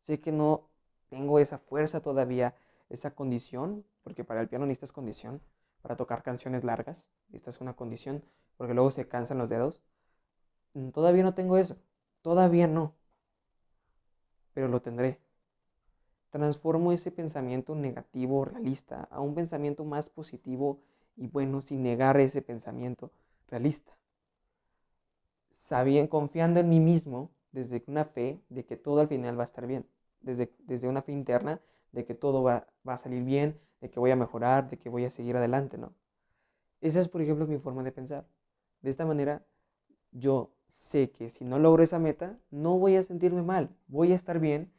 Sé 0.01 0.19
que 0.19 0.31
no 0.31 0.67
tengo 1.09 1.39
esa 1.39 1.57
fuerza 1.57 2.01
todavía, 2.01 2.55
esa 2.89 3.11
condición, 3.15 3.85
porque 4.03 4.23
para 4.23 4.41
el 4.41 4.49
piano 4.49 4.65
necesitas 4.65 4.91
condición, 4.91 5.41
para 5.81 5.95
tocar 5.95 6.23
canciones 6.23 6.63
largas, 6.63 7.07
es 7.31 7.61
una 7.61 7.75
condición, 7.75 8.23
porque 8.57 8.73
luego 8.73 8.91
se 8.91 9.07
cansan 9.07 9.37
los 9.37 9.49
dedos. 9.49 9.81
Mm, 10.73 10.89
todavía 10.89 11.23
no 11.23 11.33
tengo 11.33 11.57
eso, 11.57 11.77
todavía 12.21 12.67
no, 12.67 12.93
pero 14.53 14.67
lo 14.67 14.81
tendré. 14.81 15.19
Transformo 16.29 16.91
ese 16.91 17.11
pensamiento 17.11 17.75
negativo, 17.75 18.45
realista, 18.45 19.07
a 19.11 19.19
un 19.19 19.35
pensamiento 19.35 19.83
más 19.83 20.09
positivo 20.09 20.79
y 21.15 21.27
bueno, 21.27 21.61
sin 21.61 21.83
negar 21.83 22.19
ese 22.19 22.41
pensamiento 22.41 23.11
realista. 23.49 23.97
Sabiendo, 25.49 26.09
confiando 26.09 26.59
en 26.59 26.69
mí 26.69 26.79
mismo 26.79 27.31
desde 27.51 27.83
una 27.87 28.05
fe 28.05 28.41
de 28.49 28.65
que 28.65 28.77
todo 28.77 29.01
al 29.01 29.07
final 29.07 29.37
va 29.37 29.43
a 29.43 29.45
estar 29.45 29.67
bien, 29.67 29.85
desde, 30.21 30.53
desde 30.59 30.87
una 30.87 31.01
fe 31.01 31.11
interna 31.11 31.61
de 31.91 32.05
que 32.05 32.15
todo 32.15 32.43
va, 32.43 32.67
va 32.87 32.93
a 32.93 32.97
salir 32.97 33.23
bien, 33.23 33.59
de 33.81 33.89
que 33.89 33.99
voy 33.99 34.11
a 34.11 34.15
mejorar, 34.15 34.69
de 34.69 34.77
que 34.77 34.89
voy 34.89 35.05
a 35.05 35.09
seguir 35.09 35.35
adelante, 35.35 35.77
¿no? 35.77 35.93
Esa 36.81 36.99
es, 36.99 37.09
por 37.09 37.21
ejemplo, 37.21 37.45
mi 37.45 37.57
forma 37.57 37.83
de 37.83 37.91
pensar. 37.91 38.25
De 38.81 38.89
esta 38.89 39.05
manera, 39.05 39.45
yo 40.11 40.51
sé 40.71 41.11
que 41.11 41.29
si 41.29 41.45
no 41.45 41.59
logro 41.59 41.83
esa 41.83 41.99
meta, 41.99 42.37
no 42.49 42.77
voy 42.77 42.95
a 42.95 43.03
sentirme 43.03 43.43
mal, 43.43 43.69
voy 43.87 44.11
a 44.11 44.15
estar 44.15 44.39
bien 44.39 44.71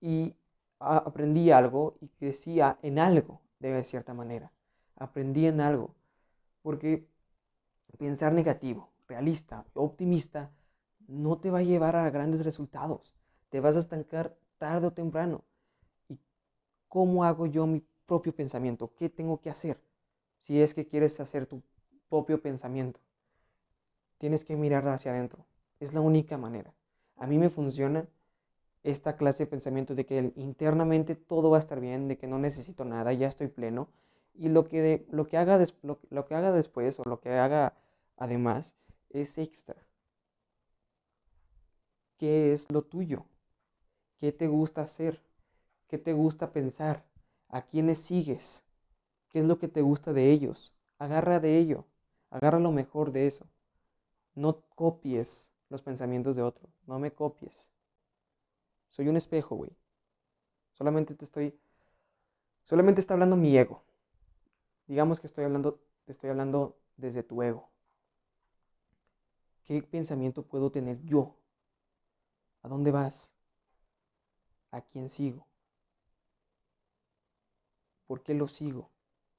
y 0.00 0.34
aprendí 0.78 1.50
algo 1.50 1.96
y 2.00 2.08
crecí 2.08 2.58
en 2.82 2.98
algo, 2.98 3.40
de 3.58 3.84
cierta 3.84 4.14
manera. 4.14 4.52
Aprendí 4.96 5.46
en 5.46 5.60
algo. 5.60 5.94
Porque 6.62 7.06
pensar 7.98 8.32
negativo, 8.32 8.90
realista, 9.08 9.64
optimista, 9.74 10.50
no 11.06 11.38
te 11.38 11.50
va 11.50 11.58
a 11.58 11.62
llevar 11.62 11.96
a 11.96 12.10
grandes 12.10 12.44
resultados. 12.44 13.14
Te 13.50 13.60
vas 13.60 13.76
a 13.76 13.80
estancar 13.80 14.36
tarde 14.58 14.86
o 14.86 14.92
temprano. 14.92 15.44
¿Y 16.08 16.18
cómo 16.88 17.24
hago 17.24 17.46
yo 17.46 17.66
mi 17.66 17.82
propio 18.06 18.34
pensamiento? 18.34 18.92
¿Qué 18.96 19.08
tengo 19.08 19.40
que 19.40 19.50
hacer? 19.50 19.80
Si 20.38 20.60
es 20.60 20.74
que 20.74 20.86
quieres 20.86 21.18
hacer 21.20 21.46
tu 21.46 21.62
propio 22.08 22.40
pensamiento, 22.40 23.00
tienes 24.20 24.44
que 24.44 24.54
mirar 24.54 24.86
hacia 24.86 25.12
adentro. 25.12 25.46
Es 25.80 25.94
la 25.94 26.02
única 26.02 26.36
manera. 26.36 26.74
A 27.16 27.26
mí 27.26 27.38
me 27.38 27.48
funciona 27.48 28.06
esta 28.82 29.16
clase 29.16 29.44
de 29.44 29.50
pensamiento 29.50 29.94
de 29.94 30.04
que 30.06 30.32
internamente 30.36 31.16
todo 31.16 31.50
va 31.50 31.56
a 31.56 31.60
estar 31.60 31.80
bien, 31.80 32.06
de 32.06 32.18
que 32.18 32.26
no 32.26 32.38
necesito 32.38 32.84
nada, 32.84 33.12
ya 33.14 33.28
estoy 33.28 33.48
pleno. 33.48 33.88
Y 34.34 34.50
lo 34.50 34.68
que, 34.68 35.06
lo 35.10 35.26
que, 35.26 35.38
haga, 35.38 35.58
lo 35.82 36.26
que 36.26 36.34
haga 36.34 36.52
después 36.52 37.00
o 37.00 37.04
lo 37.04 37.20
que 37.20 37.30
haga 37.30 37.74
además 38.18 38.74
es 39.08 39.38
extra. 39.38 39.76
¿Qué 42.18 42.52
es 42.52 42.70
lo 42.70 42.82
tuyo? 42.82 43.24
¿Qué 44.18 44.32
te 44.32 44.48
gusta 44.48 44.82
hacer? 44.82 45.22
¿Qué 45.88 45.96
te 45.96 46.12
gusta 46.12 46.52
pensar? 46.52 47.04
¿A 47.48 47.62
quiénes 47.62 47.98
sigues? 47.98 48.62
¿Qué 49.30 49.40
es 49.40 49.46
lo 49.46 49.58
que 49.58 49.68
te 49.68 49.80
gusta 49.80 50.12
de 50.12 50.30
ellos? 50.30 50.74
Agarra 50.98 51.40
de 51.40 51.56
ello. 51.56 51.86
Agarra 52.30 52.58
lo 52.60 52.72
mejor 52.72 53.12
de 53.12 53.26
eso. 53.26 53.46
No 54.34 54.60
copies 54.74 55.50
los 55.68 55.82
pensamientos 55.82 56.36
de 56.36 56.42
otro. 56.42 56.68
No 56.86 56.98
me 56.98 57.12
copies. 57.12 57.70
Soy 58.88 59.08
un 59.08 59.16
espejo, 59.16 59.56
güey. 59.56 59.70
Solamente 60.72 61.14
te 61.14 61.24
estoy... 61.24 61.58
Solamente 62.64 63.00
está 63.00 63.14
hablando 63.14 63.36
mi 63.36 63.56
ego. 63.56 63.82
Digamos 64.86 65.20
que 65.20 65.26
estoy 65.26 65.44
hablando, 65.44 65.80
te 66.04 66.12
estoy 66.12 66.30
hablando 66.30 66.78
desde 66.96 67.22
tu 67.22 67.42
ego. 67.42 67.70
¿Qué 69.64 69.82
pensamiento 69.82 70.42
puedo 70.42 70.70
tener 70.70 71.00
yo? 71.02 71.36
¿A 72.62 72.68
dónde 72.68 72.90
vas? 72.90 73.32
¿A 74.72 74.80
quién 74.80 75.08
sigo? 75.08 75.46
¿Por 78.06 78.22
qué 78.22 78.34
lo 78.34 78.48
sigo? 78.48 78.90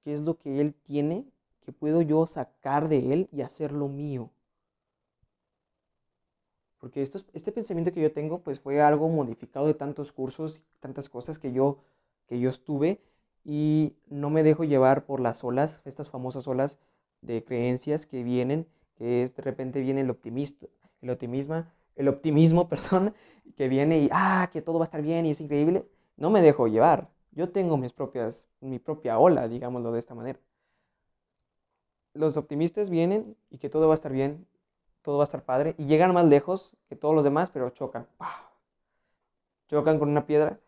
¿Qué 0.04 0.14
es 0.14 0.22
lo 0.22 0.38
que 0.38 0.62
él 0.62 0.74
tiene 0.74 1.30
que 1.62 1.72
puedo 1.72 2.02
yo 2.02 2.26
sacar 2.26 2.88
de 2.88 3.14
él 3.14 3.30
y 3.32 3.42
hacerlo 3.42 3.88
mío? 3.88 4.32
Porque 6.82 7.02
esto, 7.02 7.20
este 7.34 7.54
pensamiento 7.54 7.94
que 7.94 8.02
yo 8.02 8.12
tengo 8.12 8.40
pues 8.40 8.60
fue 8.60 8.82
algo 8.82 9.08
modificado 9.08 9.68
de 9.68 9.74
tantos 9.76 10.12
cursos 10.12 10.62
tantas 10.82 11.08
cosas 11.08 11.40
que 11.40 11.54
yo, 11.54 11.78
que 12.28 12.42
yo 12.42 12.50
estuve 12.50 13.00
y 13.46 13.94
no 14.10 14.30
me 14.30 14.44
dejo 14.44 14.66
llevar 14.66 15.06
por 15.06 15.22
las 15.22 15.44
olas, 15.46 15.80
estas 15.86 16.10
famosas 16.10 16.48
olas 16.48 16.78
de 17.22 17.44
creencias 17.46 18.06
que 18.06 18.24
vienen 18.24 18.68
que 19.02 19.24
es 19.24 19.36
de 19.36 19.42
repente 19.42 19.80
viene 19.82 20.02
el 20.02 20.12
optimista, 20.12 20.68
el 21.02 21.10
optimismo, 21.10 21.66
el 21.96 22.08
optimismo, 22.16 22.70
perdón, 22.70 23.16
que 23.58 23.68
viene 23.68 24.00
y, 24.00 24.10
ah, 24.12 24.48
que 24.54 24.62
todo 24.62 24.78
va 24.78 24.84
a 24.84 24.90
estar 24.90 25.02
bien 25.02 25.26
y 25.26 25.32
es 25.32 25.42
increíble, 25.42 25.86
no 26.18 26.30
me 26.30 26.44
dejo 26.44 26.68
llevar. 26.68 27.10
Yo 27.32 27.50
tengo 27.50 27.78
mis 27.78 27.94
propias, 27.94 28.48
mi 28.60 28.78
propia 28.78 29.18
ola, 29.18 29.48
digámoslo 29.48 29.92
de 29.92 30.00
esta 30.00 30.14
manera. 30.14 30.40
Los 32.14 32.38
optimistas 32.38 32.92
vienen 32.92 33.36
y 33.50 33.58
que 33.58 33.70
todo 33.70 33.88
va 33.88 33.94
a 33.94 33.96
estar 33.96 34.12
bien, 34.14 34.46
todo 35.01 35.17
va 35.17 35.24
a 35.24 35.25
estar 35.25 35.43
padre, 35.43 35.75
y 35.77 35.86
llegan 35.86 36.13
más 36.13 36.25
lejos 36.25 36.75
que 36.89 36.96
todos 36.96 37.15
los 37.15 37.24
demás, 37.24 37.50
pero 37.51 37.70
chocan. 37.72 38.08
Chocan 39.67 40.00
con 40.00 40.10
una 40.10 40.25
piedra 40.25 40.60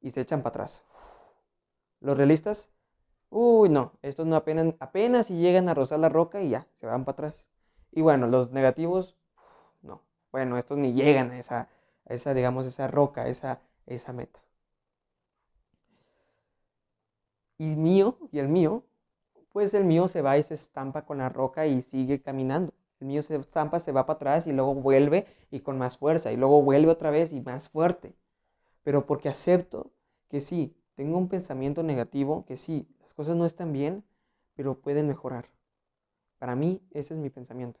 y 0.00 0.10
se 0.10 0.22
echan 0.22 0.42
para 0.42 0.50
atrás. 0.50 0.82
Los 2.00 2.16
realistas 2.16 2.68
Uy, 3.30 3.68
no, 3.68 3.92
estos 4.02 4.26
no 4.26 4.36
apenas, 4.36 4.74
apenas 4.80 5.26
si 5.26 5.36
llegan 5.36 5.68
a 5.68 5.74
rozar 5.74 5.98
la 6.00 6.08
roca 6.08 6.42
y 6.42 6.50
ya, 6.50 6.66
se 6.72 6.86
van 6.86 7.04
para 7.04 7.14
atrás. 7.14 7.46
Y 7.92 8.02
bueno, 8.02 8.26
los 8.28 8.52
negativos, 8.52 9.16
no. 9.82 10.02
Bueno, 10.32 10.58
estos 10.58 10.78
ni 10.78 10.92
llegan 10.94 11.30
a 11.32 11.38
esa, 11.38 11.68
a 12.06 12.14
esa 12.14 12.34
digamos, 12.34 12.66
esa 12.66 12.88
roca, 12.88 13.28
esa, 13.28 13.60
esa 13.86 14.12
meta. 14.12 14.40
Y 17.58 17.76
mío, 17.76 18.16
y 18.32 18.38
el 18.38 18.48
mío, 18.48 18.82
pues 19.52 19.74
el 19.74 19.84
mío 19.84 20.08
se 20.08 20.22
va 20.22 20.38
y 20.38 20.42
se 20.42 20.54
estampa 20.54 21.02
con 21.04 21.18
la 21.18 21.28
roca 21.28 21.66
y 21.66 21.82
sigue 21.82 22.22
caminando. 22.22 22.72
El 23.00 23.08
mío 23.08 23.22
se 23.22 23.36
estampa, 23.36 23.80
se 23.80 23.92
va 23.92 24.06
para 24.06 24.16
atrás 24.16 24.46
y 24.46 24.52
luego 24.52 24.74
vuelve 24.74 25.26
y 25.50 25.60
con 25.60 25.78
más 25.78 25.98
fuerza. 25.98 26.32
Y 26.32 26.36
luego 26.36 26.62
vuelve 26.62 26.90
otra 26.90 27.10
vez 27.10 27.32
y 27.32 27.40
más 27.40 27.68
fuerte. 27.70 28.14
Pero 28.84 29.06
porque 29.06 29.28
acepto 29.28 29.92
que 30.28 30.40
sí, 30.40 30.76
tengo 30.96 31.18
un 31.18 31.28
pensamiento 31.28 31.82
negativo, 31.82 32.44
que 32.46 32.56
sí, 32.56 32.88
las 33.02 33.14
cosas 33.14 33.36
no 33.36 33.46
están 33.46 33.72
bien, 33.72 34.04
pero 34.56 34.80
pueden 34.80 35.08
mejorar. 35.08 35.50
Para 36.38 36.56
mí, 36.56 36.82
ese 36.92 37.14
es 37.14 37.20
mi 37.20 37.30
pensamiento. 37.30 37.80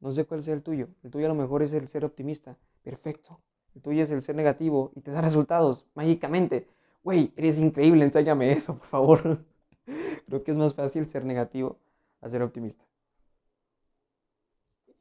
No 0.00 0.12
sé 0.12 0.24
cuál 0.26 0.42
sea 0.42 0.54
el 0.54 0.62
tuyo. 0.62 0.88
El 1.02 1.10
tuyo 1.10 1.26
a 1.26 1.30
lo 1.30 1.34
mejor 1.34 1.62
es 1.62 1.74
el 1.74 1.88
ser 1.88 2.06
optimista. 2.06 2.56
Perfecto. 2.82 3.40
El 3.74 3.82
tuyo 3.82 4.04
es 4.04 4.10
el 4.12 4.22
ser 4.22 4.36
negativo 4.36 4.92
y 4.96 5.02
te 5.02 5.10
da 5.10 5.20
resultados 5.20 5.86
mágicamente. 5.94 6.68
Güey, 7.04 7.34
eres 7.36 7.60
increíble, 7.60 8.04
enséñame 8.04 8.52
eso, 8.52 8.78
por 8.78 8.88
favor. 8.88 9.44
Creo 10.26 10.44
que 10.44 10.52
es 10.52 10.56
más 10.56 10.74
fácil 10.74 11.06
ser 11.08 11.26
negativo 11.26 11.78
a 12.22 12.30
ser 12.30 12.42
optimista. 12.42 12.85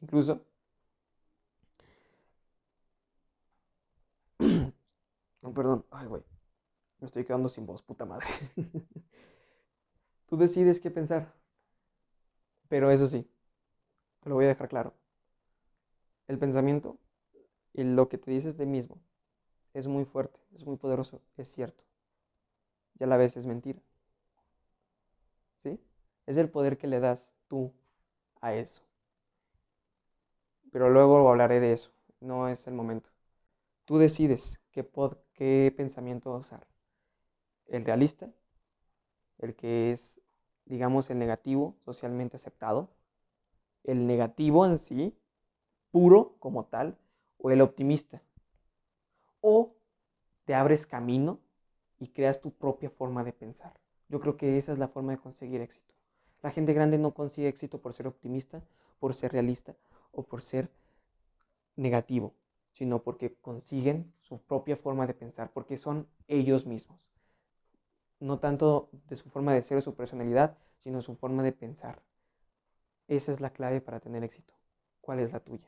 Incluso... 0.06 0.40
No, 5.42 5.54
perdón. 5.54 5.86
Ay, 5.92 6.08
güey. 6.08 6.24
Me 7.00 7.08
estoy 7.08 7.26
quedando 7.26 7.50
sin 7.50 7.66
voz, 7.68 7.82
puta 7.84 8.06
madre. 8.06 8.28
Tú 10.28 10.38
decides 10.38 10.80
qué 10.80 10.92
pensar. 10.92 11.34
Pero 12.70 12.92
eso 12.92 13.08
sí, 13.08 13.28
te 14.22 14.30
lo 14.30 14.36
voy 14.36 14.46
a 14.46 14.50
dejar 14.50 14.70
claro. 14.70 14.96
El 16.28 16.38
pensamiento 16.38 17.00
y 17.74 17.84
lo 17.84 18.10
que 18.10 18.18
te 18.18 18.32
dices 18.32 18.58
de 18.58 18.66
mismo 18.66 19.00
es 19.74 19.88
muy 19.88 20.06
fuerte, 20.06 20.40
es 20.56 20.66
muy 20.66 20.78
poderoso, 20.78 21.22
es 21.38 21.50
cierto. 21.52 21.84
Y 23.00 23.04
a 23.06 23.08
la 23.08 23.16
vez 23.16 23.38
es 23.38 23.46
mentira. 23.46 23.80
¿Sí? 25.64 25.78
Es 26.28 26.38
el 26.38 26.50
poder 26.50 26.78
que 26.78 26.88
le 26.88 27.02
das 27.02 27.34
tú 27.50 27.74
a 28.42 28.56
eso. 28.56 28.84
Pero 30.76 30.90
luego 30.90 31.30
hablaré 31.30 31.62
de 31.62 31.72
eso, 31.72 31.90
no 32.20 32.50
es 32.50 32.68
el 32.68 32.74
momento. 32.74 33.10
Tú 33.86 33.98
decides 33.98 34.60
qué, 34.72 35.74
pensamiento 35.74 36.36
usar. 36.36 36.68
El 37.68 37.86
realista, 37.86 38.30
el 39.38 39.56
que 39.56 39.94
es, 39.94 40.20
digamos, 40.66 41.10
el 41.10 41.18
negativo 41.18 41.78
socialmente 41.86 42.36
aceptado, 42.36 42.90
el 43.86 44.06
negativo 44.06 44.66
en 44.66 44.80
sí, 44.80 45.18
puro 45.92 46.36
como 46.40 46.66
tal, 46.66 46.98
o 47.38 47.52
el 47.52 47.62
optimista. 47.62 48.22
O 49.40 49.78
te 50.44 50.56
abres 50.56 50.86
camino 50.86 51.40
y 52.00 52.10
creas 52.10 52.42
tu 52.42 52.52
propia 52.52 52.90
forma 52.90 53.24
de 53.24 53.32
pensar. 53.32 53.80
Yo 54.10 54.20
creo 54.20 54.36
que 54.36 54.58
esa 54.58 54.74
es 54.74 54.78
la 54.78 54.90
forma 54.90 55.14
de 55.14 55.20
conseguir 55.20 55.62
éxito. 55.62 55.94
La 56.44 56.52
gente 56.52 56.74
grande 56.74 56.98
no 56.98 57.14
consigue 57.14 57.48
éxito 57.48 57.80
por 57.80 57.94
ser 57.94 58.08
optimista, 58.08 58.62
por 59.00 59.14
ser 59.14 59.32
realista 59.32 59.74
o 60.16 60.24
por 60.24 60.42
ser 60.42 60.70
negativo, 61.78 62.36
sino 62.74 63.02
porque 63.02 63.34
consiguen 63.36 64.14
su 64.20 64.40
propia 64.42 64.76
forma 64.76 65.08
de 65.08 65.14
pensar, 65.14 65.54
porque 65.54 65.78
son 65.78 66.06
ellos 66.28 66.66
mismos. 66.66 67.00
No 68.20 68.40
tanto 68.40 68.90
de 69.08 69.16
su 69.16 69.30
forma 69.30 69.54
de 69.54 69.62
ser 69.62 69.78
o 69.78 69.82
su 69.82 69.96
personalidad, 69.96 70.58
sino 70.84 71.00
su 71.00 71.16
forma 71.16 71.44
de 71.44 71.54
pensar. 71.54 72.02
Esa 73.08 73.32
es 73.32 73.42
la 73.42 73.50
clave 73.52 73.82
para 73.82 74.00
tener 74.00 74.24
éxito. 74.24 74.54
¿Cuál 75.02 75.20
es 75.22 75.32
la 75.34 75.40
tuya? 75.40 75.68